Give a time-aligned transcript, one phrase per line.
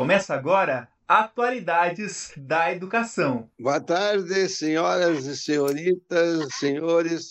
[0.00, 3.50] Começa agora Atualidades da Educação.
[3.60, 7.28] Boa tarde, senhoras e senhoritas, senhores.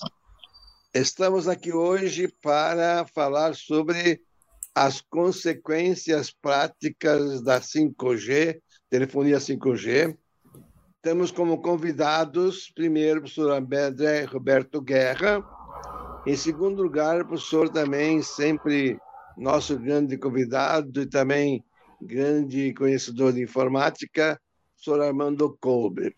[0.94, 4.22] Estamos aqui hoje para falar sobre
[4.76, 10.16] as consequências práticas da 5G, telefonia 5G.
[11.02, 15.44] Temos como convidados, primeiro, o professor André Roberto Guerra,
[16.24, 19.00] em segundo lugar, o professor também, sempre
[19.36, 21.64] nosso grande convidado e também
[22.02, 24.40] grande conhecedor de informática,
[24.74, 26.16] professor Armando Kolbe.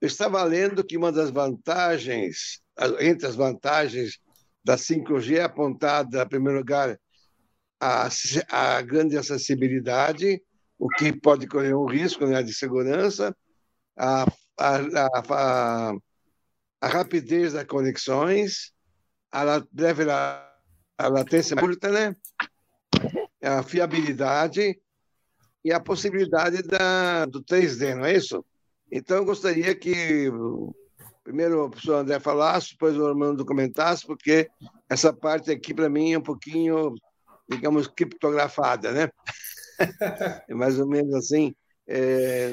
[0.00, 2.60] Estava lendo que uma das vantagens,
[3.00, 4.18] entre as vantagens
[4.64, 6.98] da 5G é apontada, em primeiro lugar,
[7.80, 8.08] a,
[8.50, 10.40] a grande acessibilidade,
[10.78, 13.34] o que pode correr um risco né, de segurança,
[13.96, 14.24] a,
[14.58, 14.76] a,
[15.28, 15.92] a,
[16.80, 18.72] a rapidez das conexões,
[19.32, 22.16] a breve a latência curta, né?
[23.42, 24.78] a fiabilidade
[25.64, 28.44] e a possibilidade da, do 3D, não é isso?
[28.90, 30.30] Então, eu gostaria que
[31.28, 34.48] primeiro o professor André falasse, depois o Armando comentasse, porque
[34.88, 36.94] essa parte aqui, para mim, é um pouquinho,
[37.50, 39.10] digamos, criptografada, né?
[40.48, 41.54] é mais ou menos assim.
[41.86, 42.50] É...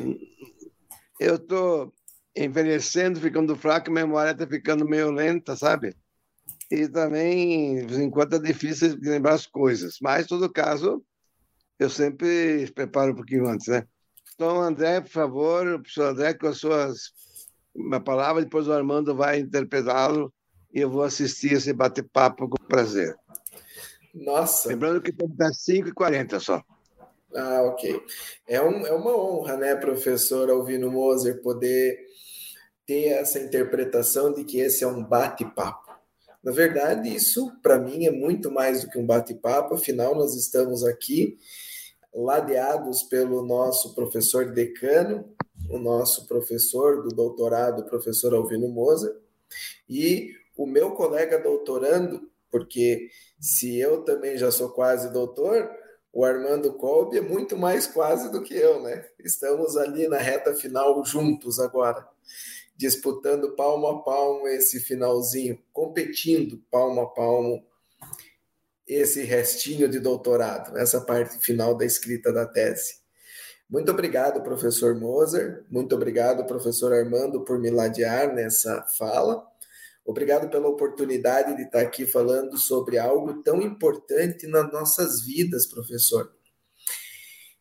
[1.17, 1.93] Eu estou
[2.35, 5.95] envelhecendo, ficando fraco, a memória está ficando meio lenta, sabe?
[6.69, 9.99] E também, de vez em quando, é difícil lembrar as coisas.
[10.01, 11.01] Mas, em todo caso,
[11.79, 13.87] eu sempre preparo um pouquinho antes, né?
[14.33, 17.13] Então, André, por favor, o professor André, com as suas
[17.75, 20.33] uma palavra, depois o Armando vai interpretá-lo
[20.73, 23.15] e eu vou assistir esse bate-papo com prazer.
[24.13, 24.69] Nossa!
[24.69, 26.63] Lembrando que tem até 5h40 só.
[27.35, 28.01] Ah, ok.
[28.47, 31.99] É, um, é uma honra, né, professor Alvino Moser, poder
[32.85, 35.84] ter essa interpretação de que esse é um bate-papo.
[36.45, 40.83] Na verdade, isso para mim é muito mais do que um bate-papo, afinal, nós estamos
[40.83, 41.39] aqui
[42.13, 45.27] ladeados pelo nosso professor decano,
[45.67, 49.19] o nosso professor do doutorado, professor Alvino Moza,
[49.89, 55.67] e o meu colega doutorando, porque se eu também já sou quase doutor,
[56.13, 59.03] o Armando Kolbe é muito mais quase do que eu, né?
[59.19, 62.07] Estamos ali na reta final juntos agora
[62.75, 67.65] disputando palmo a palmo esse finalzinho, competindo palmo a palmo
[68.87, 73.05] esse restinho de doutorado, essa parte final da escrita da tese.
[73.67, 75.65] Muito obrigado, professor Moser.
[75.71, 79.43] Muito obrigado, professor Armando, por me ladear nessa fala.
[80.05, 86.34] Obrigado pela oportunidade de estar aqui falando sobre algo tão importante nas nossas vidas, professor.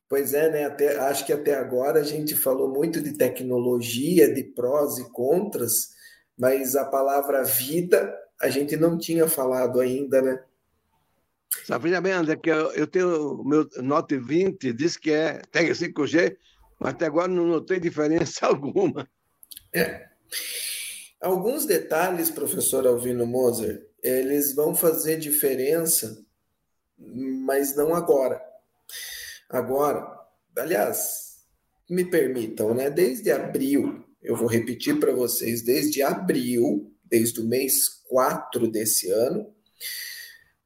[0.09, 0.65] Pois é, né?
[0.65, 5.95] Até, acho que até agora a gente falou muito de tecnologia, de prós e contras,
[6.39, 10.43] mas a palavra vida a gente não tinha falado ainda, né?
[11.65, 15.71] Sabe bem, André, que eu, eu tenho o meu Note 20, diz que é tem
[15.71, 16.37] 5G,
[16.79, 19.09] mas até agora não notei diferença alguma.
[19.73, 20.09] É.
[21.21, 26.23] Alguns detalhes, professor Alvino Moser, eles vão fazer diferença,
[26.99, 28.43] mas não agora.
[29.55, 30.05] Agora,
[30.59, 31.45] aliás,
[31.89, 32.91] me permitam, né?
[32.91, 39.55] Desde abril, eu vou repetir para vocês, desde abril, desde o mês 4 desse ano,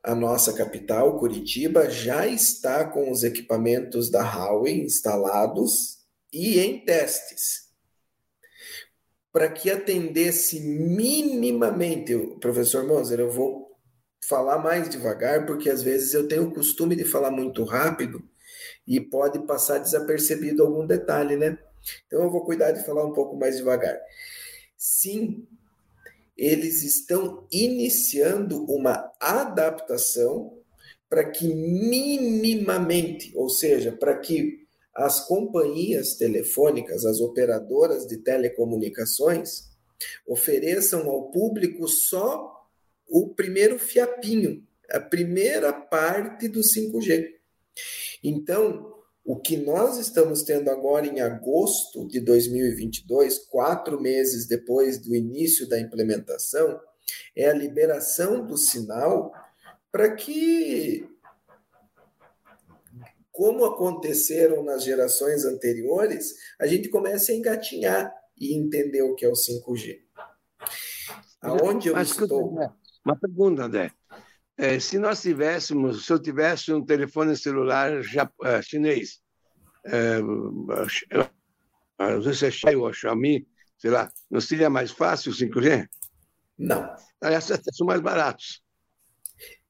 [0.03, 5.99] a nossa capital, Curitiba, já está com os equipamentos da Huawei instalados
[6.33, 7.69] e em testes.
[9.31, 13.69] Para que atendesse minimamente, professor Moser, eu vou
[14.27, 18.27] falar mais devagar, porque às vezes eu tenho o costume de falar muito rápido
[18.89, 21.59] e pode passar desapercebido algum detalhe, né?
[22.07, 24.01] Então eu vou cuidar de falar um pouco mais devagar.
[24.77, 25.47] Sim,
[26.37, 30.57] eles estão iniciando uma adaptação
[31.09, 39.69] para que minimamente, ou seja, para que as companhias telefônicas, as operadoras de telecomunicações,
[40.27, 42.67] ofereçam ao público só
[43.07, 47.38] o primeiro fiapinho, a primeira parte do 5G.
[48.23, 48.95] Então,
[49.25, 55.69] o que nós estamos tendo agora em agosto de 2022, quatro meses depois do início
[55.69, 56.81] da implementação,
[57.37, 59.33] é a liberação do sinal
[59.93, 61.07] para que,
[63.31, 69.29] como aconteceram nas gerações anteriores, a gente comece a engatinhar e entender o que é
[69.29, 70.01] o 5G.
[71.41, 72.57] Aonde eu Mas, estou?
[73.05, 73.93] Uma pergunta, André.
[74.59, 79.21] É, se nós tivéssemos, se eu tivesse um telefone celular uh, chinês,
[81.99, 85.89] não sei se é Xiaomi ou Xiaomi, sei lá, não seria mais fácil o 5G?
[86.59, 86.93] Não.
[87.21, 88.63] Aliás, são mais baratos.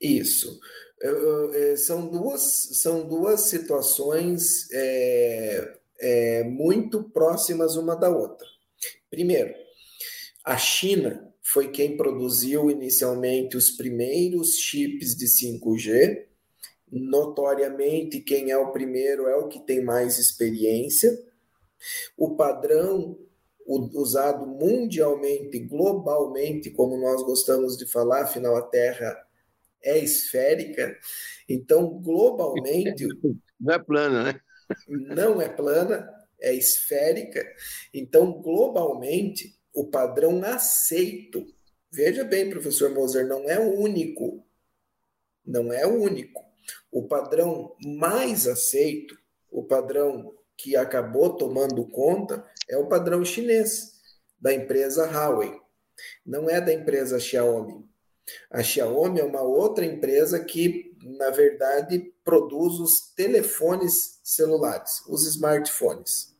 [0.00, 0.58] Isso.
[1.00, 2.42] É, são duas,
[2.80, 8.46] são duas situações é, é, muito próximas uma da outra.
[9.10, 9.54] Primeiro,
[10.44, 16.26] a China foi quem produziu inicialmente os primeiros chips de 5G.
[16.90, 21.10] Notoriamente, quem é o primeiro é o que tem mais experiência.
[22.16, 23.18] O padrão
[23.66, 29.16] usado mundialmente, globalmente, como nós gostamos de falar, afinal a Terra
[29.82, 30.98] é esférica.
[31.48, 33.06] Então, globalmente.
[33.58, 34.40] Não é plana, né?
[34.86, 36.08] Não é plana,
[36.40, 37.44] é esférica.
[37.92, 41.46] Então, globalmente, o padrão aceito.
[41.88, 44.44] Veja bem, professor Moser, não é o único.
[45.46, 46.44] Não é o único.
[46.90, 49.16] O padrão mais aceito,
[49.48, 53.92] o padrão que acabou tomando conta, é o padrão chinês,
[54.40, 55.56] da empresa Huawei.
[56.26, 57.88] Não é da empresa Xiaomi.
[58.50, 66.36] A Xiaomi é uma outra empresa que, na verdade, produz os telefones celulares, os smartphones.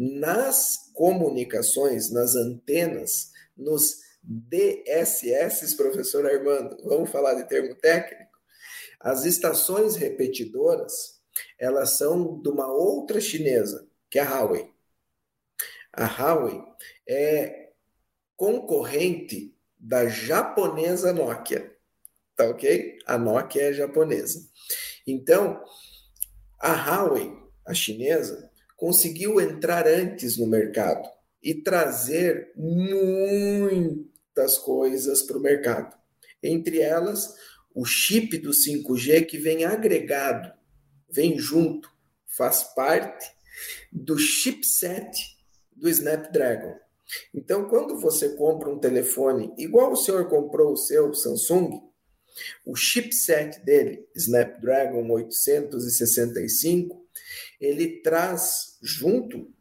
[0.00, 8.30] Nas comunicações, nas antenas, nos DSS, professor Armando, vamos falar de termo técnico?
[9.00, 11.20] As estações repetidoras,
[11.58, 14.72] elas são de uma outra chinesa, que é a Huawei.
[15.92, 16.62] A Huawei
[17.08, 17.70] é
[18.36, 21.76] concorrente da japonesa Nokia,
[22.36, 22.98] tá ok?
[23.04, 24.48] A Nokia é japonesa.
[25.04, 25.60] Então,
[26.60, 27.32] a Huawei,
[27.66, 28.47] a chinesa,
[28.78, 31.10] conseguiu entrar antes no mercado
[31.42, 35.98] e trazer muitas coisas para o mercado.
[36.40, 37.34] Entre elas,
[37.74, 40.52] o chip do 5G que vem agregado,
[41.10, 41.90] vem junto,
[42.24, 43.28] faz parte
[43.92, 45.10] do chipset
[45.74, 46.76] do Snapdragon.
[47.34, 51.80] Então, quando você compra um telefone, igual o senhor comprou o seu Samsung,
[52.64, 56.97] o chipset dele, Snapdragon 865,
[57.60, 59.52] ele traz junto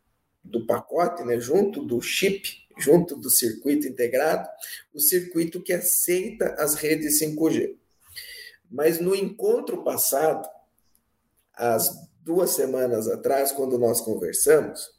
[0.44, 4.48] do pacote, né, junto do chip, junto do circuito integrado,
[4.94, 7.76] o circuito que aceita as redes 5G.
[8.70, 10.48] Mas no encontro passado,
[11.54, 11.90] as
[12.22, 14.92] duas semanas atrás, quando nós conversamos,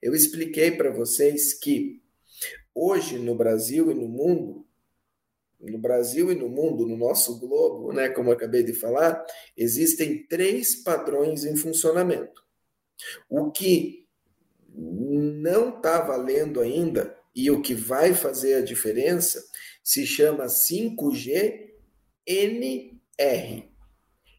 [0.00, 2.00] eu expliquei para vocês que
[2.74, 4.66] hoje no Brasil e no mundo,
[5.60, 9.24] no Brasil e no mundo, no nosso globo, né, como eu acabei de falar,
[9.56, 12.45] existem três padrões em funcionamento.
[13.28, 14.06] O que
[14.74, 19.42] não está valendo ainda e o que vai fazer a diferença
[19.82, 21.70] se chama 5G
[22.26, 23.70] NR.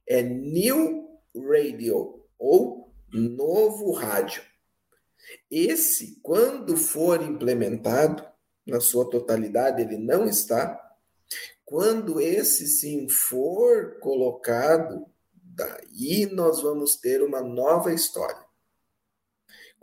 [0.07, 4.41] É New Radio ou novo rádio.
[5.49, 8.25] Esse, quando for implementado
[8.65, 10.79] na sua totalidade, ele não está.
[11.65, 18.46] Quando esse sim for colocado, daí nós vamos ter uma nova história.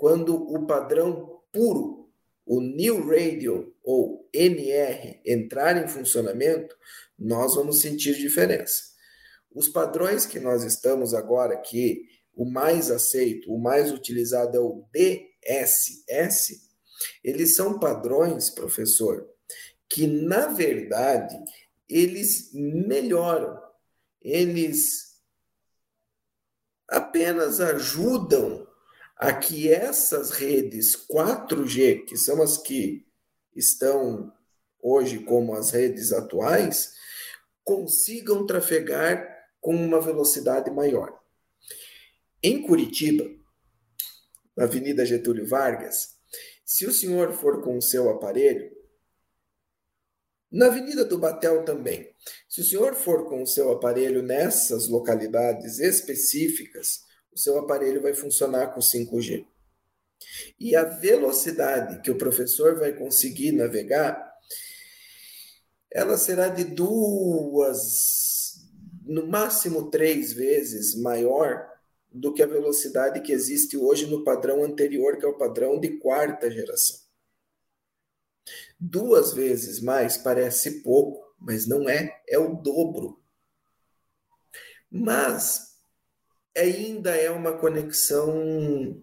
[0.04, 2.12] Quando o padrão puro,
[2.44, 6.76] o New Radio ou NR, entrar em funcionamento,
[7.18, 8.82] nós vamos sentir diferença.
[9.50, 12.02] Os padrões que nós estamos agora, que
[12.34, 16.68] o mais aceito, o mais utilizado é o DSS,
[17.24, 19.26] eles são padrões, professor,
[19.88, 21.34] que na verdade
[21.88, 23.58] eles melhoram,
[24.20, 25.18] eles
[26.90, 28.73] apenas ajudam
[29.16, 33.06] a que essas redes 4G, que são as que
[33.54, 34.32] estão
[34.80, 36.94] hoje como as redes atuais,
[37.62, 39.26] consigam trafegar
[39.60, 41.18] com uma velocidade maior.
[42.42, 43.24] Em Curitiba,
[44.54, 46.16] na Avenida Getúlio Vargas,
[46.64, 48.70] se o senhor for com o seu aparelho,
[50.50, 52.14] na Avenida do Batel também,
[52.48, 57.02] se o senhor for com o seu aparelho nessas localidades específicas,
[57.34, 59.44] o seu aparelho vai funcionar com 5G.
[60.58, 64.32] E a velocidade que o professor vai conseguir navegar,
[65.90, 68.54] ela será de duas,
[69.04, 71.68] no máximo três vezes maior
[72.10, 75.98] do que a velocidade que existe hoje no padrão anterior, que é o padrão de
[75.98, 76.98] quarta geração.
[78.78, 83.20] Duas vezes mais parece pouco, mas não é, é o dobro.
[84.90, 85.73] Mas
[86.56, 89.02] ainda é uma conexão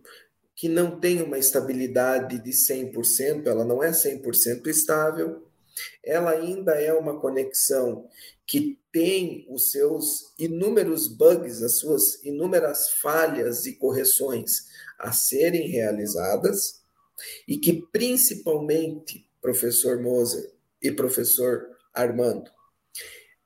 [0.55, 5.47] que não tem uma estabilidade de 100%, ela não é 100% estável,
[6.03, 8.07] ela ainda é uma conexão
[8.45, 14.67] que tem os seus inúmeros bugs, as suas inúmeras falhas e correções
[14.99, 16.81] a serem realizadas,
[17.47, 22.51] e que principalmente, professor Moser e professor Armando,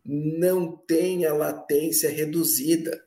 [0.03, 3.04] não tem a latência reduzida.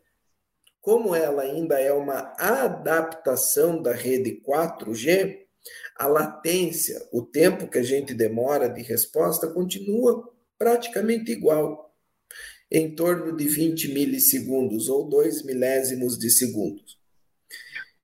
[0.88, 5.36] Como ela ainda é uma adaptação da rede 4G,
[5.94, 11.94] a latência, o tempo que a gente demora de resposta, continua praticamente igual,
[12.72, 16.98] em torno de 20 milissegundos ou 2 milésimos de segundos.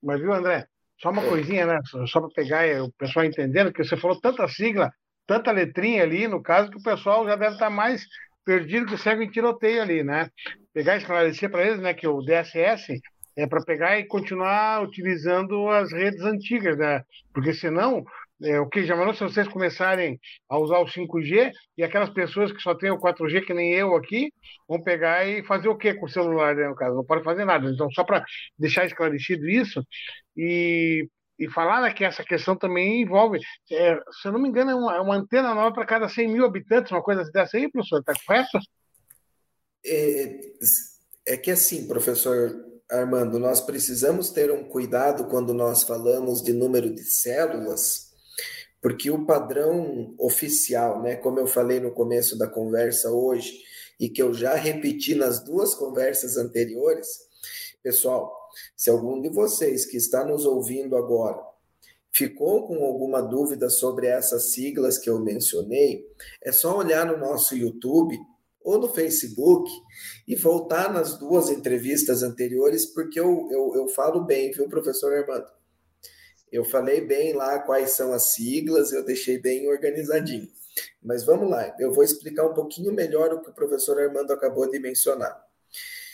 [0.03, 0.69] Mas viu, André?
[1.01, 1.81] Só uma coisinha, né?
[2.07, 4.93] Só para pegar o pessoal entendendo, que você falou tanta sigla,
[5.27, 8.05] tanta letrinha ali, no caso, que o pessoal já deve estar mais
[8.45, 10.29] perdido que cego em tiroteio ali, né?
[10.75, 13.01] Pegar e esclarecer para eles, né, que o DSS
[13.37, 17.03] é para pegar e continuar utilizando as redes antigas, né?
[17.33, 18.05] Porque senão,
[18.43, 22.53] é, o que já mandou se vocês começarem a usar o 5G e aquelas pessoas
[22.53, 24.33] que só têm o 4G, que nem eu aqui,
[24.69, 26.97] vão pegar e fazer o que com o celular, né, no caso?
[26.97, 27.71] Não pode fazer nada.
[27.71, 28.25] Então, só para
[28.59, 29.83] deixar esclarecido isso,
[30.37, 33.39] e e falar né, que essa questão também envolve,
[33.71, 36.29] é, se eu não me engano, é uma, é uma antena nova para cada 100
[36.29, 38.59] mil habitantes, uma coisa dessa aí, professor, está correto?
[39.85, 40.41] É,
[41.27, 46.95] é que assim, professor Armando, nós precisamos ter um cuidado quando nós falamos de número
[46.95, 48.13] de células,
[48.81, 53.63] porque o padrão oficial, né, como eu falei no começo da conversa hoje,
[53.99, 57.09] e que eu já repeti nas duas conversas anteriores,
[57.83, 58.33] pessoal,
[58.77, 61.41] se algum de vocês que está nos ouvindo agora
[62.13, 66.07] ficou com alguma dúvida sobre essas siglas que eu mencionei,
[66.41, 68.17] é só olhar no nosso YouTube
[68.65, 69.71] ou no Facebook
[70.27, 75.47] e voltar nas duas entrevistas anteriores, porque eu, eu, eu falo bem, viu, professor Armando?
[76.51, 80.49] Eu falei bem lá quais são as siglas, eu deixei bem organizadinho.
[81.03, 84.69] Mas vamos lá, eu vou explicar um pouquinho melhor o que o professor Armando acabou
[84.69, 85.45] de mencionar.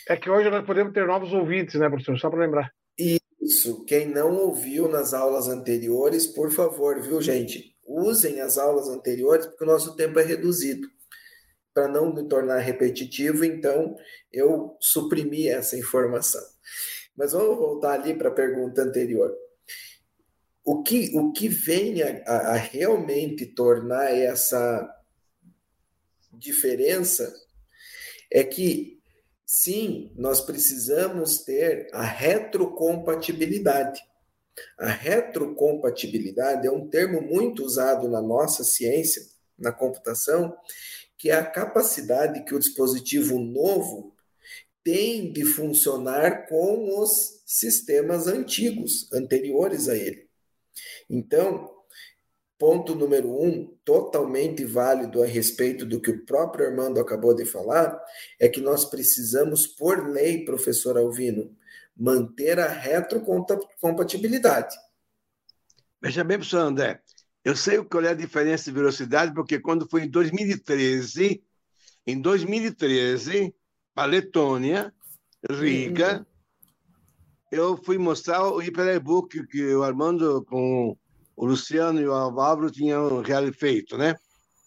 [0.07, 2.17] É que hoje nós podemos ter novos ouvintes, né, professor?
[2.19, 2.73] Só para lembrar.
[2.97, 3.83] Isso.
[3.85, 7.75] Quem não ouviu nas aulas anteriores, por favor, viu, gente?
[7.87, 10.87] Usem as aulas anteriores, porque o nosso tempo é reduzido.
[11.73, 13.95] Para não me tornar repetitivo, então
[14.31, 16.43] eu suprimi essa informação.
[17.15, 19.33] Mas vamos voltar ali para a pergunta anterior.
[20.63, 24.87] O que, o que vem a, a, realmente tornar essa
[26.33, 27.33] diferença
[28.29, 29.01] é que
[29.53, 34.01] Sim, nós precisamos ter a retrocompatibilidade.
[34.79, 39.21] A retrocompatibilidade é um termo muito usado na nossa ciência,
[39.59, 40.55] na computação,
[41.21, 44.15] que é a capacidade que o dispositivo novo
[44.83, 50.27] tem de funcionar com os sistemas antigos, anteriores a ele.
[51.07, 51.69] Então,
[52.57, 58.03] ponto número um, totalmente válido a respeito do que o próprio Armando acabou de falar,
[58.39, 61.55] é que nós precisamos, por lei, professor Alvino,
[61.95, 64.75] manter a retrocompatibilidade.
[66.01, 66.99] Veja bem, professor André,
[67.43, 71.43] eu sei qual é a diferença de velocidade, porque quando foi em 2013,
[72.05, 73.53] em 2013,
[73.93, 74.93] para Letônia,
[75.49, 76.25] Riga, uhum.
[77.51, 80.95] eu fui mostrar o hiperbook que o Armando, com
[81.35, 83.23] o Luciano e o Álvaro tinham
[83.57, 84.15] feito, né?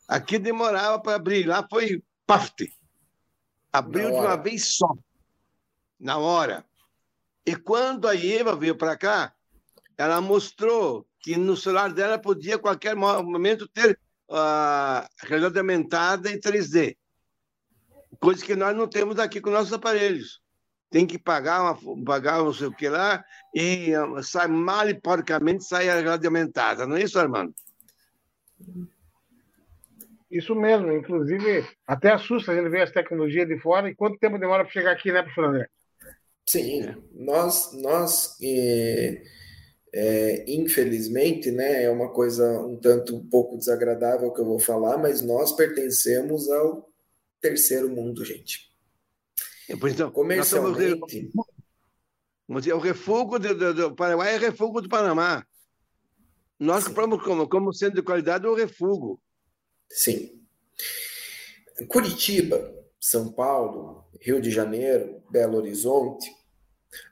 [0.08, 2.68] Aqui demorava para abrir, lá foi paft.
[3.72, 4.92] Abriu de uma vez só,
[5.98, 6.64] na hora.
[7.46, 9.34] E quando a Eva veio para cá,
[9.96, 13.98] ela mostrou que no celular dela podia, a qualquer momento, ter
[14.28, 16.96] a uh, realidade aumentada em 3D.
[18.20, 20.42] Coisa que nós não temos aqui com nossos aparelhos
[20.94, 24.94] tem que pagar, uma, pagar não sei o que lá, e ah, sai mal e
[24.94, 27.52] porcamente sai a grade aumentada, não é isso, Armando?
[30.30, 34.38] Isso mesmo, inclusive até assusta a gente ver as tecnologias de fora e quanto tempo
[34.38, 35.68] demora para chegar aqui, né, professor André?
[36.46, 39.20] Sim, nós, nós é,
[39.96, 44.98] é, infelizmente, né, é uma coisa um tanto um pouco desagradável que eu vou falar,
[44.98, 46.92] mas nós pertencemos ao
[47.40, 48.72] terceiro mundo, gente.
[49.68, 51.30] Então, Comercialmente.
[52.48, 55.46] Nós o refúgio do, Paraguai é refúgio do Panamá.
[56.58, 59.20] Nós compramos como, como centro de qualidade o refúgio.
[59.88, 60.42] Sim.
[61.86, 66.28] Curitiba, São Paulo, Rio de Janeiro, Belo Horizonte,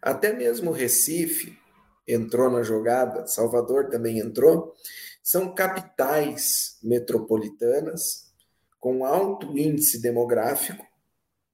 [0.00, 1.61] até mesmo Recife
[2.06, 4.74] entrou na jogada, Salvador também entrou,
[5.22, 8.32] são capitais metropolitanas
[8.80, 10.84] com alto índice demográfico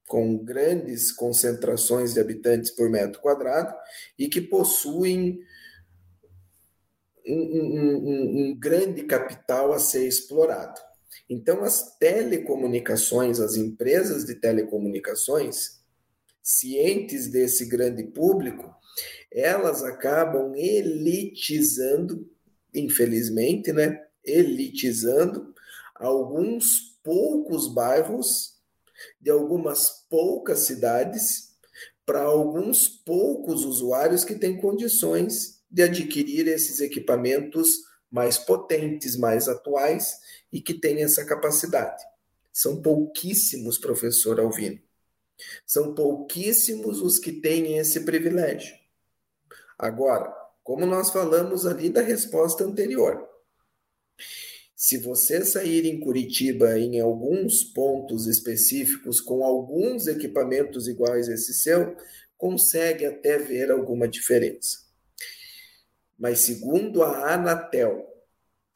[0.08, 3.74] com grandes concentrações de habitantes por metro quadrado
[4.18, 5.38] e que possuem
[7.26, 10.80] um, um, um, um grande capital a ser explorado.
[11.28, 15.78] Então, as telecomunicações, as empresas de telecomunicações,
[16.42, 18.74] cientes desse grande público,
[19.30, 22.28] elas acabam elitizando,
[22.74, 24.04] infelizmente, né?
[24.24, 25.54] Elitizando
[25.94, 28.56] alguns poucos bairros
[29.20, 31.48] de algumas poucas cidades
[32.04, 40.18] para alguns poucos usuários que têm condições de adquirir esses equipamentos mais potentes, mais atuais
[40.50, 42.02] e que têm essa capacidade.
[42.52, 44.80] São pouquíssimos, professor Alvino.
[45.66, 48.74] São pouquíssimos os que têm esse privilégio.
[49.78, 53.28] Agora, como nós falamos ali da resposta anterior,
[54.74, 61.54] se você sair em Curitiba em alguns pontos específicos com alguns equipamentos iguais a esse
[61.54, 61.96] seu,
[62.36, 64.78] consegue até ver alguma diferença.
[66.18, 68.06] Mas segundo a Anatel,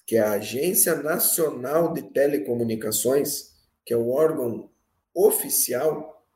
[0.06, 3.52] que é a Agência Nacional de Telecomunicações,
[3.84, 4.70] que é o órgão
[5.14, 6.26] oficial,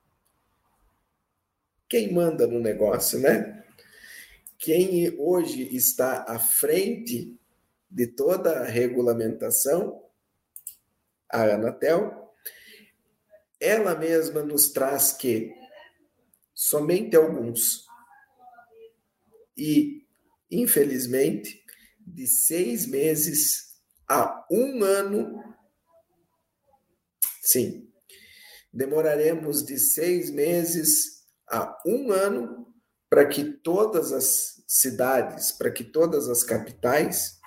[1.89, 3.65] quem manda no negócio, né?
[4.59, 7.39] Quem hoje está à frente
[7.91, 10.03] de toda a regulamentação,
[11.31, 12.33] a Anatel,
[13.61, 15.55] ela mesma nos traz que
[16.55, 17.87] somente alguns.
[19.57, 20.07] E,
[20.51, 21.63] infelizmente,
[22.01, 25.43] de seis meses a um ano,
[27.43, 27.91] sim,
[28.73, 32.66] demoraremos de seis meses a um ano
[33.09, 37.41] para que todas as cidades, para que todas as capitais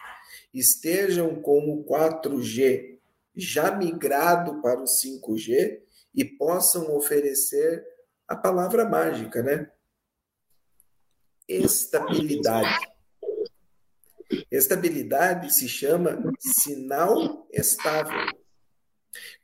[0.54, 2.98] estejam com o 4G
[3.36, 5.82] já migrado para o 5G
[6.14, 7.86] e possam oferecer
[8.28, 9.72] a palavra mágica, né?
[11.48, 12.88] Estabilidade.
[14.52, 18.20] Estabilidade se chama sinal estável.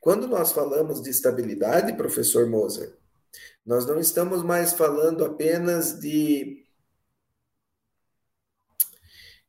[0.00, 2.96] Quando nós falamos de estabilidade, professor Moser,
[3.66, 6.64] nós não estamos mais falando apenas de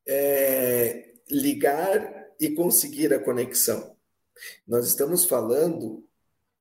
[0.07, 3.95] é, ligar e conseguir a conexão.
[4.67, 6.03] Nós estamos falando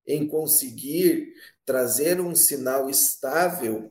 [0.06, 1.32] em conseguir
[1.64, 3.90] trazer um sinal estável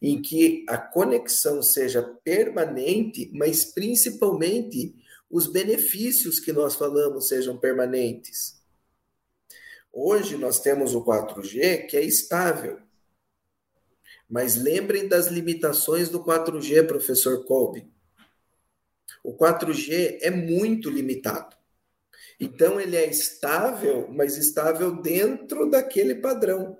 [0.00, 4.94] em que a conexão seja permanente, mas principalmente
[5.30, 8.56] os benefícios que nós falamos sejam permanentes.
[9.92, 12.85] Hoje nós temos o 4G que é estável.
[14.28, 17.88] Mas lembrem das limitações do 4G, professor Kolbe.
[19.22, 21.56] O 4G é muito limitado.
[22.38, 26.78] Então, ele é estável, mas estável dentro daquele padrão.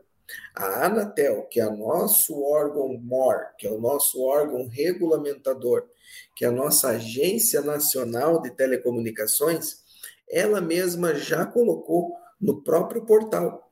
[0.55, 5.87] A Anatel, que é o nosso órgão MOR, que é o nosso órgão regulamentador,
[6.35, 9.85] que é a nossa Agência Nacional de Telecomunicações,
[10.29, 13.66] ela mesma já colocou no próprio portal.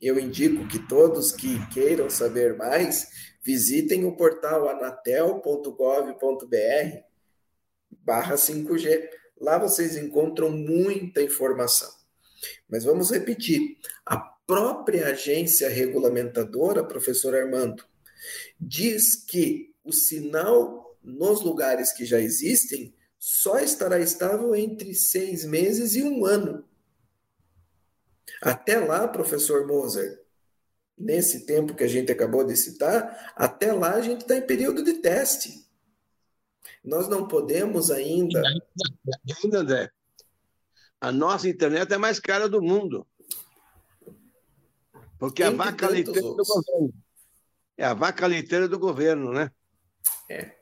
[0.00, 3.06] Eu indico que todos que queiram saber mais
[3.42, 7.00] visitem o portal anatel.gov.br
[7.90, 9.08] barra 5G.
[9.38, 11.90] Lá vocês encontram muita informação.
[12.68, 13.76] Mas vamos repetir.
[14.06, 17.84] A própria agência regulamentadora, professor Armando,
[18.58, 25.94] diz que o sinal nos lugares que já existem só estará estável entre seis meses
[25.94, 26.64] e um ano.
[28.42, 30.22] Até lá, professor Moser,
[30.96, 34.82] nesse tempo que a gente acabou de citar, até lá a gente está em período
[34.82, 35.66] de teste.
[36.84, 38.42] Nós não podemos ainda.
[39.42, 39.90] Ainda, André,
[41.00, 43.06] a nossa internet é a mais cara do mundo.
[45.18, 46.48] Porque Entre a vaca leiteira outros.
[46.48, 46.94] do governo.
[47.76, 49.50] É a vaca leiteira do governo, né?
[50.28, 50.56] É.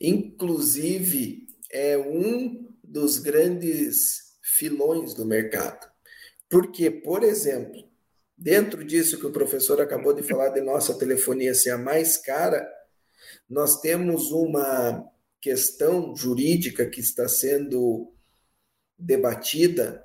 [0.00, 5.90] Inclusive, é um dos grandes filões do mercado.
[6.48, 7.88] Porque, por exemplo,
[8.36, 12.66] dentro disso que o professor acabou de falar de nossa telefonia ser a mais cara,
[13.48, 15.04] nós temos uma
[15.40, 18.12] questão jurídica que está sendo
[18.98, 20.04] debatida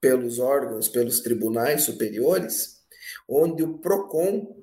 [0.00, 2.82] pelos órgãos, pelos tribunais superiores,
[3.28, 4.62] onde o PROCON,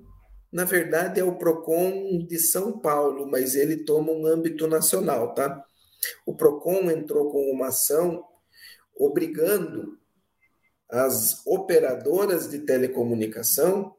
[0.51, 5.63] na verdade é o PROCON de São Paulo, mas ele toma um âmbito nacional, tá?
[6.25, 8.23] O PROCON entrou com uma ação
[8.95, 9.97] obrigando
[10.91, 13.95] as operadoras de telecomunicação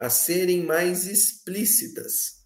[0.00, 2.38] a serem mais explícitas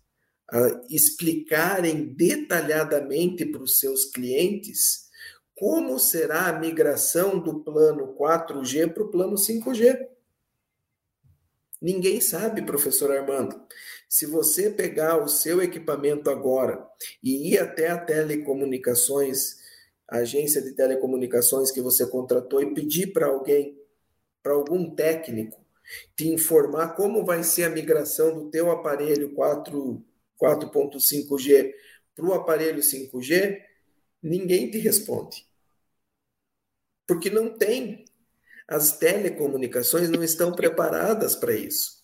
[0.90, 5.10] explicarem detalhadamente para os seus clientes
[5.54, 10.08] como será a migração do plano 4G para o plano 5G.
[11.80, 13.62] Ninguém sabe, professor Armando.
[14.08, 16.84] Se você pegar o seu equipamento agora
[17.22, 19.61] e ir até a telecomunicações, a
[20.08, 23.78] agência de telecomunicações que você contratou e pedir para alguém,
[24.42, 25.60] para algum técnico,
[26.16, 30.04] te informar como vai ser a migração do teu aparelho 4
[30.42, 31.72] 4.5G
[32.14, 33.62] para o aparelho 5G,
[34.22, 35.46] ninguém te responde.
[37.06, 38.04] Porque não tem.
[38.68, 42.02] as telecomunicações não estão preparadas para isso.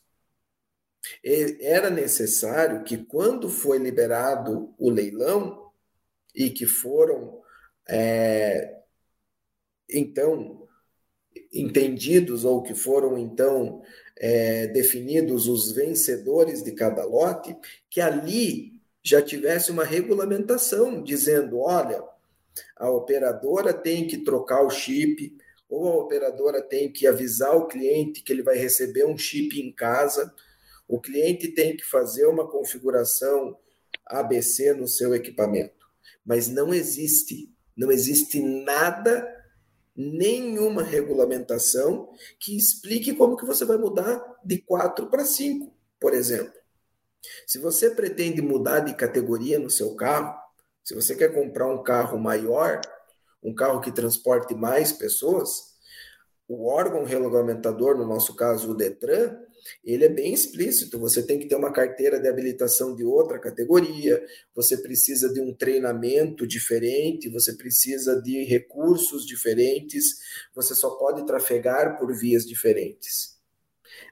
[1.24, 5.72] Era necessário que, quando foi liberado o leilão
[6.34, 7.37] e que foram,
[7.88, 8.76] é,
[9.90, 10.66] então,
[11.52, 13.82] entendidos ou que foram, então,
[14.16, 17.56] é, definidos os vencedores de cada lote,
[17.88, 22.02] que ali já tivesse uma regulamentação dizendo: olha,
[22.76, 25.36] a operadora tem que trocar o chip,
[25.68, 29.72] ou a operadora tem que avisar o cliente que ele vai receber um chip em
[29.72, 30.34] casa,
[30.86, 33.56] o cliente tem que fazer uma configuração
[34.06, 35.86] ABC no seu equipamento.
[36.24, 39.26] Mas não existe, não existe nada,
[39.96, 46.58] nenhuma regulamentação que explique como que você vai mudar de 4 para 5, por exemplo.
[47.46, 50.36] Se você pretende mudar de categoria no seu carro,
[50.82, 52.80] se você quer comprar um carro maior,
[53.42, 55.76] um carro que transporte mais pessoas,
[56.48, 59.38] o órgão regulamentador, no nosso caso o Detran,
[59.84, 60.98] ele é bem explícito.
[60.98, 65.54] Você tem que ter uma carteira de habilitação de outra categoria, você precisa de um
[65.54, 70.18] treinamento diferente, você precisa de recursos diferentes,
[70.54, 73.38] você só pode trafegar por vias diferentes.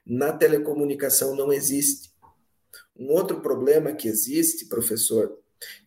[0.05, 2.11] Na telecomunicação não existe.
[2.95, 5.37] Um outro problema que existe, professor,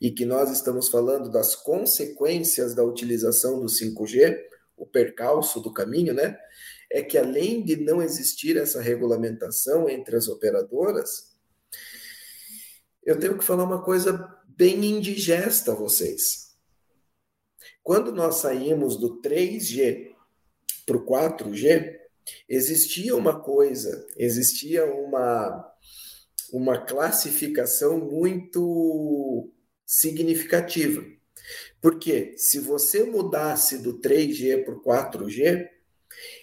[0.00, 4.36] e que nós estamos falando das consequências da utilização do 5G,
[4.76, 6.38] o percalço do caminho, né?
[6.92, 11.30] É que além de não existir essa regulamentação entre as operadoras,
[13.04, 16.50] eu tenho que falar uma coisa bem indigesta a vocês.
[17.82, 20.14] Quando nós saímos do 3G
[20.84, 21.98] para o 4G,
[22.48, 25.70] existia uma coisa, existia uma
[26.52, 29.52] uma classificação muito
[29.86, 31.04] significativa.
[31.80, 35.68] Porque se você mudasse do 3G para o 4G,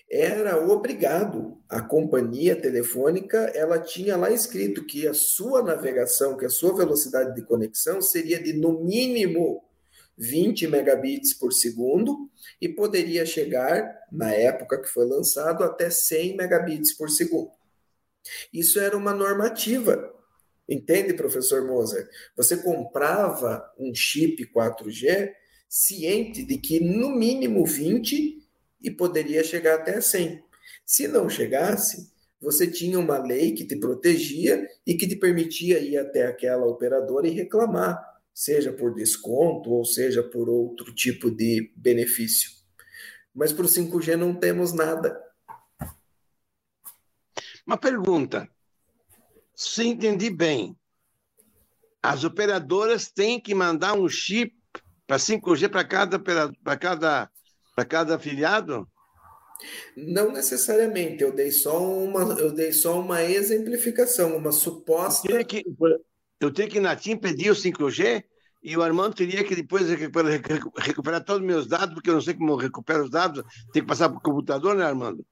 [0.09, 6.49] era obrigado a companhia telefônica, ela tinha lá escrito que a sua navegação, que a
[6.49, 9.63] sua velocidade de conexão seria de no mínimo
[10.17, 16.93] 20 megabits por segundo e poderia chegar, na época que foi lançado, até 100 megabits
[16.93, 17.51] por segundo.
[18.51, 20.13] Isso era uma normativa.
[20.67, 22.09] Entende, professor Moser?
[22.35, 25.31] Você comprava um chip 4G
[25.69, 28.46] ciente de que no mínimo 20
[28.81, 30.43] e poderia chegar até 100.
[30.85, 35.97] Se não chegasse, você tinha uma lei que te protegia e que te permitia ir
[35.97, 37.99] até aquela operadora e reclamar,
[38.33, 42.51] seja por desconto ou seja por outro tipo de benefício.
[43.33, 45.19] Mas para o 5G não temos nada.
[47.65, 48.49] Uma pergunta.
[49.53, 50.77] Se entendi bem,
[52.01, 54.55] as operadoras têm que mandar um chip
[55.05, 57.31] para 5G para cada, para cada,
[57.77, 58.89] para cada afiliado?
[59.95, 65.27] Não necessariamente, eu dei só uma, eu dei só uma exemplificação, uma suposta.
[65.29, 65.63] Eu tenho que,
[66.39, 68.23] eu tenho que na TIM pedir o 5G
[68.63, 70.41] e o Armando teria que depois recuperar,
[70.75, 73.87] recuperar todos os meus dados, porque eu não sei como recupero os dados, tem que
[73.87, 75.23] passar para o computador, né, Armando?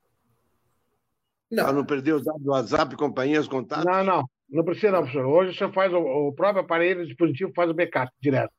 [1.50, 1.64] Não.
[1.64, 3.86] Para não perder os dados do WhatsApp, companhia, os contatos?
[3.86, 4.30] Não, não.
[4.48, 5.26] Não precisa, não, professor.
[5.26, 8.54] Hoje você faz o, o próprio aparelho, o dispositivo faz o backup direto.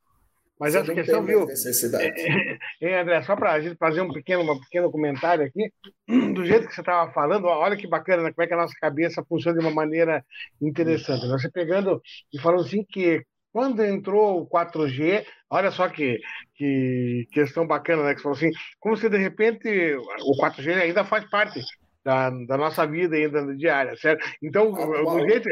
[0.58, 1.46] Mas você essa questão, viu?
[1.46, 2.04] Necessidade.
[2.06, 5.70] É, é, André, só para a gente fazer um pequeno, um pequeno comentário aqui,
[6.34, 8.32] do jeito que você estava falando, olha que bacana, né?
[8.32, 10.24] como é que a nossa cabeça funciona de uma maneira
[10.60, 11.26] interessante.
[11.28, 12.00] Você pegando
[12.32, 16.20] e falando assim que quando entrou o 4G, olha só que,
[16.54, 18.14] que questão bacana, né?
[18.14, 21.60] Que você falou assim, como se de repente o 4G ainda faz parte
[22.06, 24.24] da, da nossa vida ainda diária, certo?
[24.40, 25.48] Então, do jeito,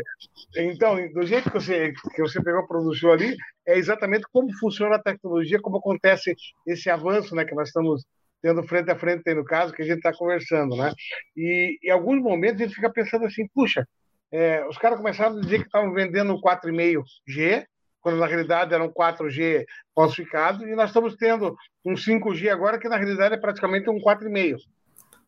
[0.57, 3.37] então, do jeito que você, que você pegou, produziu ali,
[3.67, 8.05] é exatamente como funciona a tecnologia, como acontece esse avanço, né, que nós estamos
[8.41, 10.93] tendo frente a frente no caso, que a gente está conversando, né?
[11.37, 13.85] E em alguns momentos a gente fica pensando assim, puxa,
[14.31, 17.65] é, os caras começaram a dizer que estavam vendendo 4,5G,
[18.01, 22.89] quando na realidade era um 4G falsificado, e nós estamos tendo um 5G agora, que
[22.89, 24.59] na realidade é praticamente um 4,5.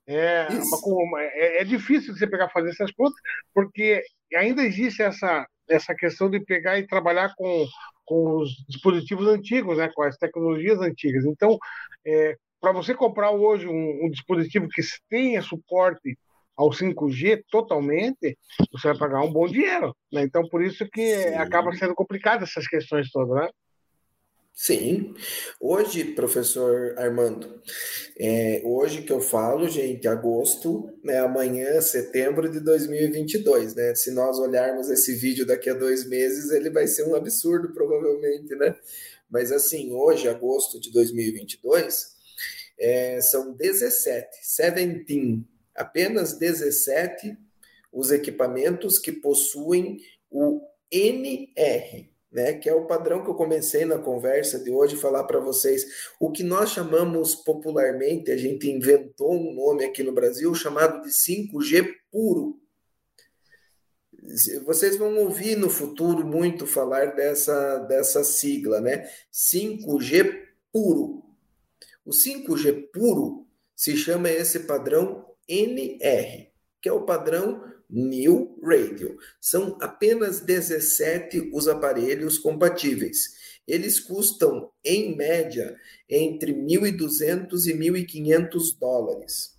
[0.09, 0.47] É,
[0.85, 3.21] uma, é, é, difícil você pegar fazer essas contas,
[3.53, 4.03] porque
[4.37, 7.67] ainda existe essa, essa questão de pegar e trabalhar com,
[8.05, 11.25] com os dispositivos antigos, né, com as tecnologias antigas.
[11.25, 11.59] Então,
[12.07, 16.17] é, para você comprar hoje um, um, dispositivo que tenha suporte
[16.57, 18.39] ao 5G totalmente,
[18.73, 19.95] você vai pagar um bom dinheiro.
[20.13, 20.23] Né?
[20.23, 21.35] Então, por isso que Sim.
[21.35, 23.49] acaba sendo complicado essas questões todas, né?
[24.59, 25.13] Sim.
[25.61, 27.61] Hoje, professor Armando,
[28.19, 33.95] é, hoje que eu falo, gente, agosto, né, amanhã, setembro de 2022, né?
[33.95, 38.55] Se nós olharmos esse vídeo daqui a dois meses, ele vai ser um absurdo, provavelmente,
[38.57, 38.75] né?
[39.29, 42.17] Mas assim, hoje, agosto de 2022,
[42.79, 47.37] É, são 17, 17, apenas 17
[47.93, 49.99] os equipamentos que possuem
[50.31, 55.25] o NR, né, que é o padrão que eu comecei na conversa de hoje falar
[55.25, 56.13] para vocês.
[56.21, 61.09] O que nós chamamos popularmente, a gente inventou um nome aqui no Brasil chamado de
[61.09, 62.61] 5G puro.
[64.67, 69.11] Vocês vão ouvir no futuro muito falar dessa, dessa sigla, né?
[69.33, 71.25] 5G puro.
[72.05, 76.51] O 5G puro se chama esse padrão NR,
[76.83, 79.17] que é o padrão New Radio.
[79.41, 83.35] São apenas 17 os aparelhos compatíveis.
[83.67, 85.77] Eles custam, em média,
[86.09, 89.57] entre 1.200 e 1.500 dólares.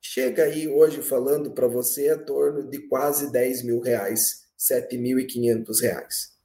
[0.00, 6.40] Chega aí hoje falando para você a torno de quase 10 mil reais, 7.500 reais.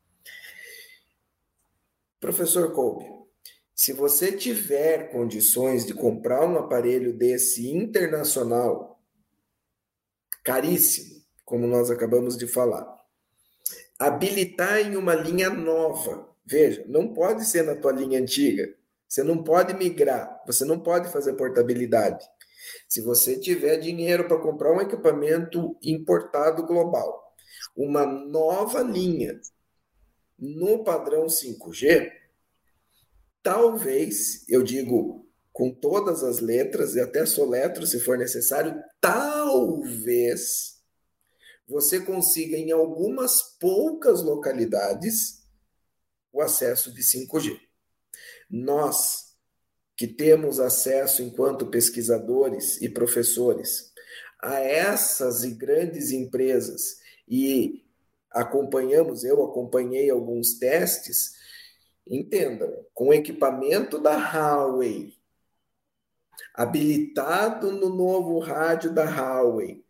[2.20, 3.06] Professor Kolbe,
[3.74, 8.95] se você tiver condições de comprar um aparelho desse internacional
[10.46, 12.88] caríssimo, como nós acabamos de falar.
[13.98, 16.30] Habilitar em uma linha nova.
[16.46, 18.72] Veja, não pode ser na tua linha antiga.
[19.10, 22.24] Você não pode migrar, você não pode fazer portabilidade.
[22.88, 27.34] Se você tiver dinheiro para comprar um equipamento importado global,
[27.76, 29.40] uma nova linha
[30.38, 32.12] no padrão 5G,
[33.42, 35.25] talvez, eu digo
[35.56, 40.82] com todas as letras e até soletro, se for necessário, talvez
[41.66, 45.46] você consiga em algumas poucas localidades
[46.34, 47.58] o acesso de 5G.
[48.50, 49.34] Nós
[49.96, 53.94] que temos acesso enquanto pesquisadores e professores
[54.44, 57.82] a essas grandes empresas e
[58.30, 61.32] acompanhamos, eu acompanhei alguns testes,
[62.06, 65.15] entendam, com equipamento da Huawei,
[66.56, 69.84] habilitado no novo rádio da Huawei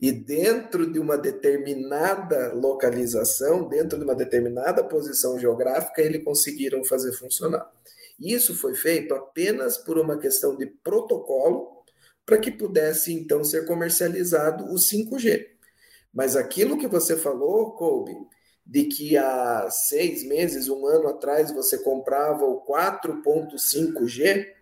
[0.00, 7.12] e dentro de uma determinada localização, dentro de uma determinada posição geográfica, eles conseguiram fazer
[7.12, 7.70] funcionar.
[8.18, 11.84] Isso foi feito apenas por uma questão de protocolo
[12.26, 15.46] para que pudesse então ser comercializado o 5G.
[16.12, 18.16] Mas aquilo que você falou, Kobe,
[18.66, 24.57] de que há seis meses, um ano atrás, você comprava o 4.5G,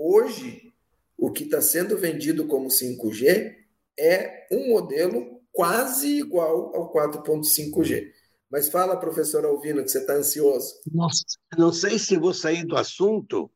[0.00, 0.72] Hoje,
[1.16, 3.56] o que está sendo vendido como 5G
[3.98, 8.12] é um modelo quase igual ao 4.5G.
[8.48, 10.80] Mas fala, professor Alvino, que você está ansioso.
[10.92, 11.24] Nossa,
[11.58, 13.50] não sei se vou sair do assunto.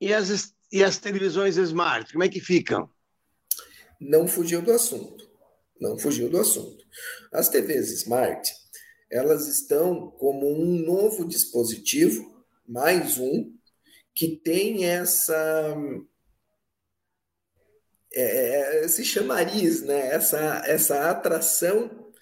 [0.00, 2.90] E as, e as televisões smart, como é que ficam?
[4.00, 5.30] Não fugiu do assunto.
[5.80, 6.84] Não fugiu do assunto.
[7.32, 8.50] As TVs smart,
[9.08, 13.54] elas estão como um novo dispositivo, mais um,
[14.14, 15.76] que tem essa
[18.12, 20.08] é, é, esse chamariz, né?
[20.12, 22.12] essa, essa atração,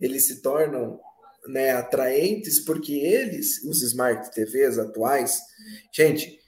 [0.00, 1.00] eles se tornam
[1.46, 5.40] né, atraentes porque eles, os Smart TVs atuais,
[5.92, 6.38] gente,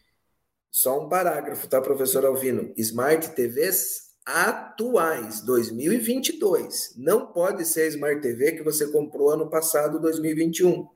[0.70, 2.72] só um parágrafo, tá, professor Alvino?
[2.76, 6.94] Smart TVs atuais, 2022.
[6.96, 10.88] Não pode ser a Smart TV que você comprou ano passado, 2021,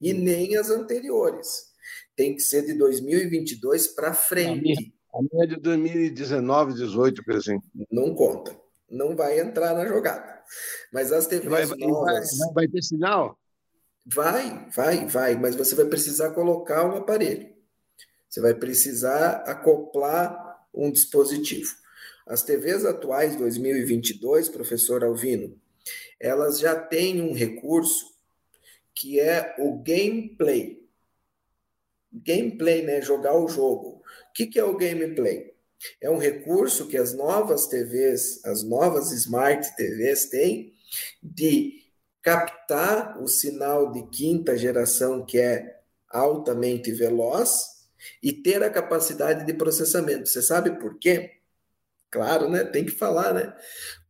[0.00, 1.75] e nem as anteriores
[2.16, 4.94] tem que ser de 2022 para frente.
[5.14, 7.60] A minha, é de 2019, 18, por assim.
[7.90, 8.58] Não conta.
[8.90, 10.42] Não vai entrar na jogada.
[10.92, 12.38] Mas as TVs vai, novas...
[12.38, 13.38] Vai, vai ter sinal?
[14.06, 15.36] Vai, vai, vai.
[15.36, 17.54] Mas você vai precisar colocar um aparelho.
[18.28, 21.74] Você vai precisar acoplar um dispositivo.
[22.26, 25.56] As TVs atuais 2022, professor Alvino,
[26.20, 28.14] elas já têm um recurso
[28.94, 30.85] que é o gameplay
[32.24, 33.00] gameplay, né?
[33.00, 33.88] Jogar o jogo.
[33.88, 35.54] O que, que é o gameplay?
[36.00, 40.72] É um recurso que as novas TVs, as novas Smart TVs têm
[41.22, 41.84] de
[42.22, 47.76] captar o sinal de quinta geração que é altamente veloz
[48.22, 50.28] e ter a capacidade de processamento.
[50.28, 51.32] Você sabe por quê?
[52.10, 52.64] Claro, né?
[52.64, 53.54] Tem que falar, né?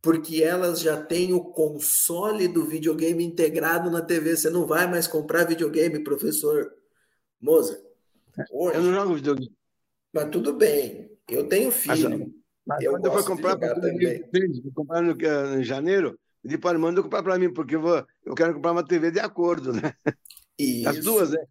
[0.01, 4.35] Porque elas já têm o console do videogame integrado na TV.
[4.35, 6.71] Você não vai mais comprar videogame, professor
[7.41, 7.86] Moser.
[8.51, 9.55] Hoje, eu não jogo videogame.
[10.13, 11.11] Mas tudo bem.
[11.29, 12.33] Eu tenho filho.
[12.65, 14.23] Mas, eu quando eu for comprar para também.
[14.63, 15.15] Vou comprar no,
[15.59, 18.85] em janeiro, pedi para manda comprar para mim, porque eu, vou, eu quero comprar uma
[18.85, 19.93] TV de acordo, né?
[20.57, 20.89] Isso.
[20.89, 21.45] As duas, né?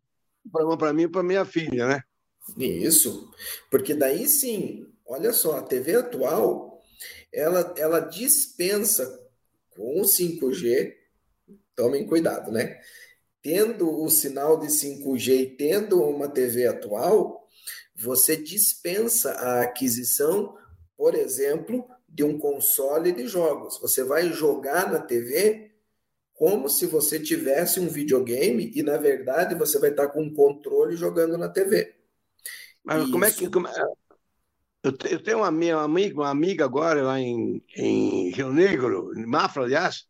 [0.53, 2.03] Uma para mim e para minha filha, né?
[2.57, 3.31] Isso.
[3.71, 6.83] Porque daí sim, olha só, a TV atual,
[7.33, 9.27] ela, ela dispensa
[9.71, 10.95] com o 5G,
[11.75, 12.81] tomem cuidado, né?
[13.47, 17.49] Tendo o sinal de 5G e tendo uma TV atual,
[17.95, 20.59] você dispensa a aquisição,
[20.97, 23.79] por exemplo, de um console de jogos.
[23.81, 25.71] Você vai jogar na TV
[26.35, 30.97] como se você tivesse um videogame e, na verdade, você vai estar com um controle
[30.97, 31.95] jogando na TV.
[32.83, 33.13] Mas Isso.
[33.13, 33.49] como é que.
[33.49, 33.85] Como é...
[34.83, 39.63] Eu tenho uma, minha amiga, uma amiga agora lá em, em Rio Negro, em Mafra,
[39.63, 40.05] aliás,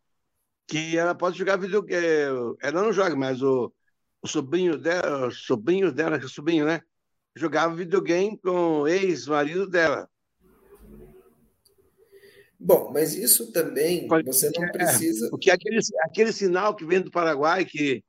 [0.66, 2.56] que ela pode jogar videogame.
[2.60, 3.72] Ela não joga, mas o,
[4.20, 6.82] o sobrinho dela, o sobrinho dela, que é sobrinho, né?
[7.34, 10.08] Jogava videogame com o ex-marido dela.
[12.58, 15.28] Bom, mas isso também você não é, precisa.
[15.30, 18.02] Porque aquele, aquele sinal que vem do Paraguai, que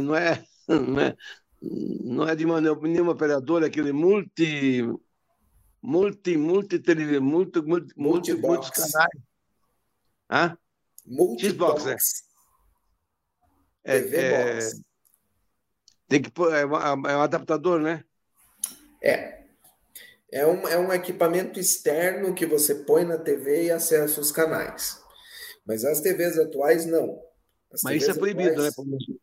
[0.00, 1.16] não é, não é,
[1.60, 4.82] não é de nenhuma operadora, aquele multi.
[5.84, 9.10] Multi, multi, multi, multi, multi, multi muitos canais.
[10.30, 10.56] Hã?
[11.38, 11.96] Xbox, é.
[13.84, 14.58] É, é,
[16.08, 18.04] tem que é, um, é um adaptador, né?
[19.02, 19.42] É.
[20.30, 24.98] É um, é um equipamento externo que você põe na TV e acessa os canais.
[25.66, 27.20] Mas as TVs atuais, não.
[27.70, 28.76] As Mas TVs isso é proibido, atuais...
[28.86, 29.16] né?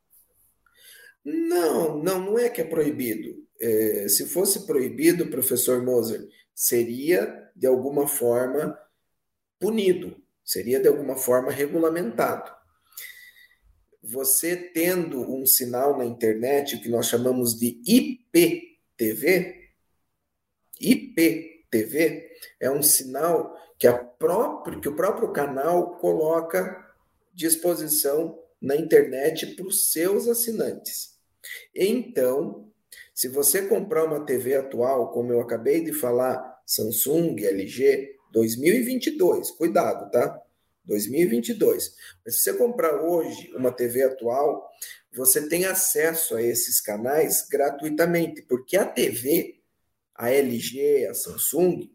[1.26, 3.44] Não, não, não é que é proibido.
[3.60, 8.78] É, se fosse proibido, professor Moser, seria de alguma forma
[9.60, 12.52] punido seria de alguma forma regulamentado.
[14.02, 19.70] Você tendo um sinal na internet que nós chamamos de IPTV,
[20.82, 26.84] IPTV é um sinal que, a próprio, que o próprio canal coloca
[27.32, 31.20] disposição na internet para os seus assinantes.
[31.76, 32.72] Então,
[33.14, 40.12] se você comprar uma TV atual, como eu acabei de falar, Samsung, LG, 2022, cuidado,
[40.12, 40.42] tá?
[40.86, 41.96] 2022.
[42.26, 44.70] Mas se você comprar hoje uma TV atual,
[45.14, 49.60] você tem acesso a esses canais gratuitamente, porque a TV,
[50.16, 51.90] a LG, a Samsung,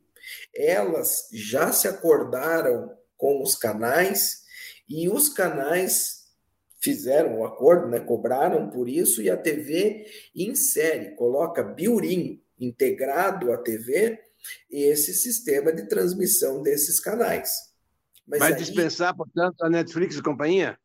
[0.54, 4.42] elas já se acordaram com os canais
[4.88, 6.24] e os canais
[6.80, 13.56] fizeram o acordo, né, cobraram por isso e a TV insere, coloca Biurim integrado à
[13.56, 14.20] TV
[14.70, 17.72] esse sistema de transmissão desses canais.
[18.26, 18.58] Mas Vai aí...
[18.58, 20.78] dispensar, portanto, a Netflix e companhia?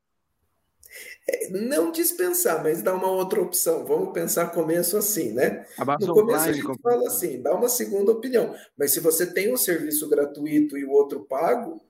[1.28, 3.86] É, não dispensar, mas dá uma outra opção.
[3.86, 5.66] Vamos pensar começo assim, né?
[6.00, 8.56] no começo a gente fala assim, dá uma segunda opinião.
[8.78, 11.82] Mas se você tem um serviço gratuito e o outro pago,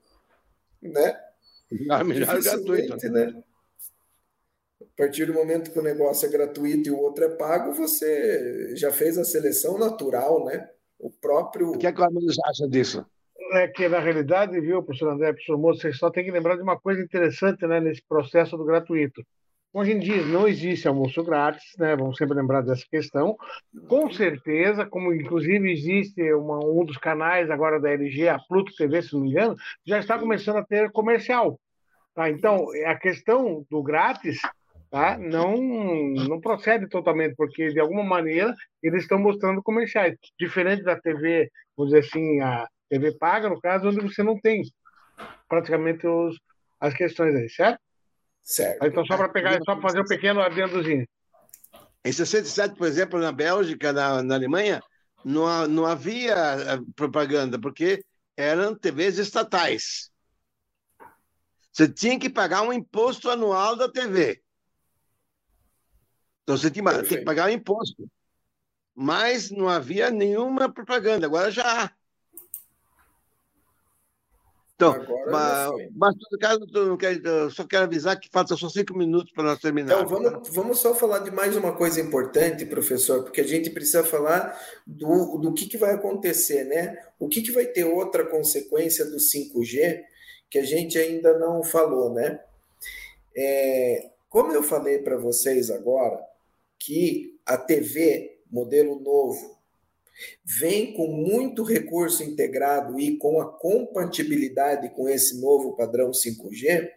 [0.82, 1.18] né?
[1.90, 2.98] Ah, melhor gratuito.
[3.10, 3.44] Né?
[4.82, 8.76] A partir do momento que o negócio é gratuito e o outro é pago, você
[8.76, 10.70] já fez a seleção natural, né?
[11.00, 11.72] O próprio.
[11.72, 13.06] O que é que o Armando acha disso?
[13.54, 16.62] É que, na realidade, viu, professor André, professor Moço, vocês só tem que lembrar de
[16.62, 19.24] uma coisa interessante né, nesse processo do gratuito.
[19.72, 21.96] Hoje em dia não existe almoço grátis, né?
[21.96, 23.38] Vamos sempre lembrar dessa questão.
[23.88, 29.02] Com certeza, como inclusive existe uma, um dos canais agora da LG, a Pluto TV,
[29.04, 31.60] se não me engano, já está começando a ter comercial.
[32.16, 32.32] Tá?
[32.32, 34.40] Então, a questão do grátis
[34.90, 35.18] tá?
[35.18, 40.16] não, não procede totalmente, porque de alguma maneira eles estão mostrando comerciais.
[40.40, 44.64] Diferente da TV, vamos dizer assim, a TV paga, no caso, onde você não tem
[45.48, 46.38] praticamente os,
[46.80, 47.80] as questões aí, certo?
[48.42, 48.86] Certo.
[48.86, 51.06] Então, só para pegar, só para fazer um pequeno adendozinho.
[52.04, 54.82] Em 67, por exemplo, na Bélgica, na, na Alemanha,
[55.24, 58.04] não, não havia eh, propaganda, porque
[58.38, 60.10] eram TVs estatais.
[61.72, 64.42] Você tinha que pagar um imposto anual da TV.
[66.50, 68.10] Então você tinha, tinha que pagar o imposto.
[68.96, 71.92] Mas não havia nenhuma propaganda, agora já há.
[74.74, 74.96] Então,
[75.30, 79.32] mas, mas todo caso, eu, quero, eu só quero avisar que falta só cinco minutos
[79.32, 79.94] para nós terminar.
[79.94, 84.04] Então, vamos, vamos só falar de mais uma coisa importante, professor, porque a gente precisa
[84.04, 86.98] falar do, do que, que vai acontecer, né?
[87.20, 90.04] O que, que vai ter outra consequência do 5G
[90.50, 92.40] que a gente ainda não falou, né?
[93.38, 96.28] É, como eu falei para vocês agora,
[96.80, 99.60] que a TV modelo novo
[100.44, 106.90] vem com muito recurso integrado e com a compatibilidade com esse novo padrão 5G,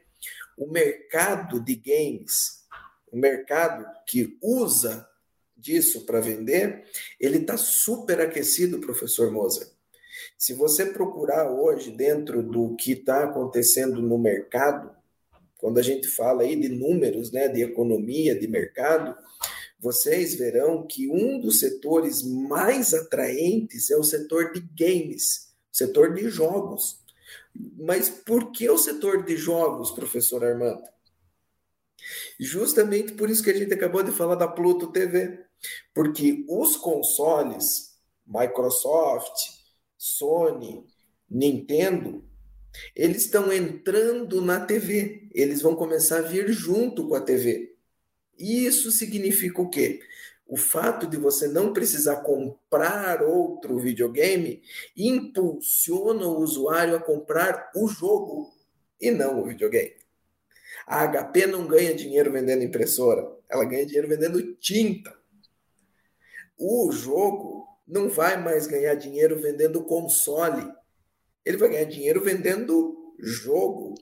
[0.57, 2.65] o mercado de games,
[3.11, 5.09] o mercado que usa
[5.57, 6.85] disso para vender,
[7.21, 9.69] ele está super aquecido, professor Moser.
[10.37, 14.91] Se você procurar hoje dentro do que está acontecendo no mercado,
[15.57, 19.17] quando a gente fala aí de números, né, de economia, de mercado,
[19.83, 26.31] vocês verão que um dos setores mais atraentes é o setor de games, setor de
[26.31, 27.01] jogos.
[27.77, 30.85] Mas por que o setor de jogos, professor Armando?
[32.39, 35.45] Justamente por isso que a gente acabou de falar da Pluto TV.
[35.93, 39.35] Porque os consoles, Microsoft,
[39.99, 40.87] Sony,
[41.29, 42.25] Nintendo,
[42.95, 45.29] eles estão entrando na TV.
[45.33, 47.72] Eles vão começar a vir junto com a TV.
[48.39, 50.01] Isso significa o quê?
[50.47, 54.63] O fato de você não precisar comprar outro videogame
[54.97, 58.53] impulsiona o usuário a comprar o jogo
[59.01, 59.97] e não o videogame.
[60.87, 65.17] A HP não ganha dinheiro vendendo impressora, ela ganha dinheiro vendendo tinta.
[66.59, 70.71] O jogo não vai mais ganhar dinheiro vendendo console,
[71.45, 73.95] ele vai ganhar dinheiro vendendo jogo.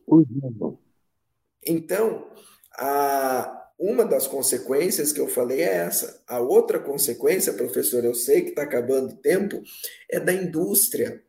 [1.65, 2.31] Então,
[2.73, 6.23] a, uma das consequências que eu falei é essa.
[6.29, 9.63] A outra consequência, professor, eu sei que está acabando o tempo,
[10.07, 11.25] é da indústria.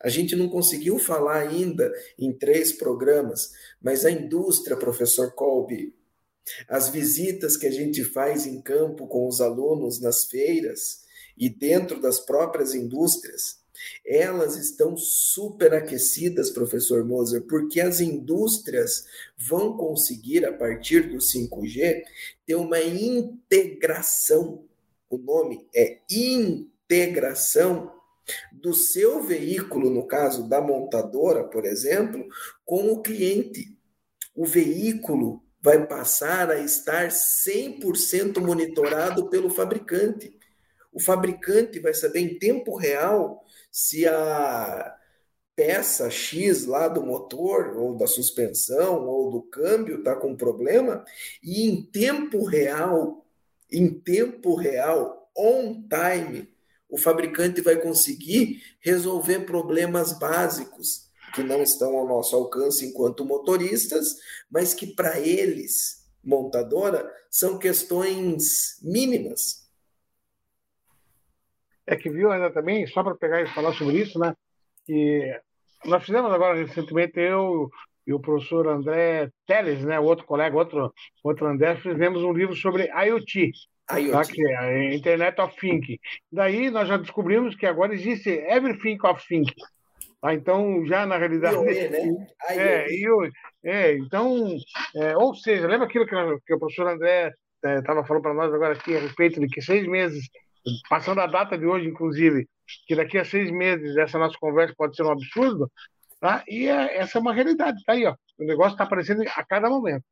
[0.00, 5.94] A gente não conseguiu falar ainda em três programas, mas a indústria, professor Colby,
[6.68, 11.04] as visitas que a gente faz em campo com os alunos nas feiras
[11.38, 13.60] e dentro das próprias indústrias,
[14.04, 19.04] elas estão superaquecidas, professor Moser, porque as indústrias
[19.36, 22.02] vão conseguir, a partir do 5G,
[22.46, 24.64] ter uma integração.
[25.08, 27.92] O nome é integração
[28.52, 32.26] do seu veículo, no caso da montadora, por exemplo,
[32.64, 33.76] com o cliente.
[34.34, 40.38] O veículo vai passar a estar 100% monitorado pelo fabricante.
[40.92, 43.44] O fabricante vai saber em tempo real
[43.76, 44.96] se a
[45.54, 51.04] peça X lá do motor, ou da suspensão, ou do câmbio está com problema,
[51.42, 53.26] e em tempo real,
[53.70, 56.48] em tempo real, on time,
[56.88, 64.16] o fabricante vai conseguir resolver problemas básicos que não estão ao nosso alcance enquanto motoristas,
[64.50, 69.65] mas que para eles, montadora, são questões mínimas
[71.86, 74.34] é que viu ainda também, só para pegar e falar sobre isso, né?
[74.84, 75.38] Que
[75.84, 77.70] nós fizemos agora recentemente, eu
[78.06, 80.92] e o professor André Teles, né, outro colega, outro,
[81.24, 83.50] outro André, fizemos um livro sobre IoT,
[83.90, 84.10] IoT.
[84.10, 85.98] Tá, que é a Internet of Things.
[86.30, 89.52] Daí nós já descobrimos que agora existe Everything of Things.
[90.20, 90.34] Tá?
[90.34, 91.56] Então, já na realidade.
[91.56, 92.26] IoE, né?
[92.50, 93.30] É, IoE.
[93.64, 94.56] É, então,
[94.96, 96.14] é, ou seja, lembra aquilo que,
[96.46, 97.32] que o professor André
[97.62, 100.28] estava é, falando para nós agora aqui a respeito de que seis meses
[100.88, 102.48] passando a data de hoje, inclusive,
[102.86, 105.70] que daqui a seis meses essa nossa conversa pode ser um absurdo,
[106.20, 106.44] tá?
[106.48, 108.14] e é, essa é uma realidade, tá aí, ó.
[108.38, 110.04] O negócio está aparecendo a cada momento.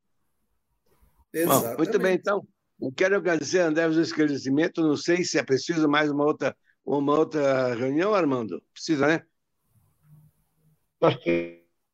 [1.45, 2.47] Bom, muito bem, então.
[2.81, 4.83] Eu quero agradecer, André, os esclarecimentos.
[4.83, 8.61] Não sei se é preciso mais uma outra, uma outra reunião, Armando.
[8.73, 9.21] Precisa, né?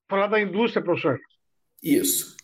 [0.10, 1.20] Falar da indústria, professor.
[1.82, 2.36] Isso.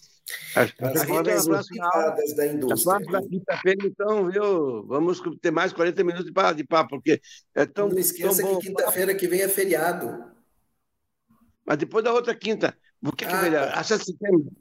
[0.55, 0.71] As
[1.03, 2.99] resultados da indústria.
[3.11, 4.85] Na quinta-feira, então, viu?
[4.85, 7.21] Vamos ter mais 40 minutos de, de papo, porque
[7.55, 7.87] é tão.
[7.87, 10.25] Não esqueça tão que quinta-feira que vem é feriado.
[11.65, 12.77] Mas depois da outra quinta.
[13.01, 13.71] Por que, ah, que é feriado?
[13.71, 13.79] Tá.
[13.79, 14.51] Ah, 7 de setembro.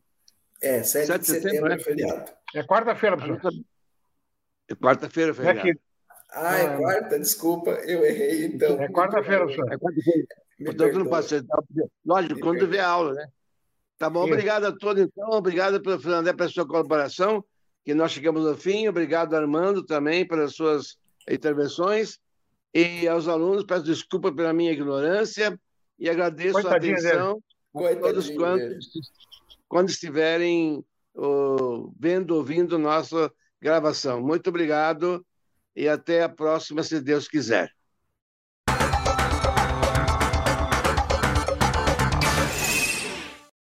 [0.61, 2.33] É, 7, 7 de setembro, setembro é feriado.
[2.55, 3.53] É quarta-feira, professor.
[4.69, 5.69] É quarta-feira, feriado.
[5.69, 5.75] É
[6.31, 8.81] ah, é quarta, desculpa, eu errei, então.
[8.83, 9.73] É quarta-feira, professor.
[9.73, 10.27] É quarta-feira.
[10.65, 11.45] Portanto, não pode ser.
[12.05, 13.29] Lógico, quando vê a aula, né?
[13.99, 15.31] Tá bom, obrigado a todos, então.
[15.31, 17.45] Obrigado, Fernandé, pela sua colaboração,
[17.85, 18.89] que nós chegamos ao fim.
[18.89, 22.19] Obrigado, Armando, também, pelas suas intervenções.
[22.75, 25.59] E aos alunos, peço desculpa pela minha ignorância
[25.99, 27.43] e agradeço Coitadinha a atenção
[27.75, 28.91] de todos quantos,
[29.67, 30.85] quando estiverem
[31.15, 34.21] uh, vendo, ouvindo nossa gravação.
[34.21, 35.25] Muito obrigado
[35.75, 37.71] e até a próxima, se Deus quiser.